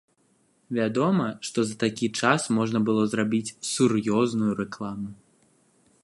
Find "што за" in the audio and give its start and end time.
1.49-1.75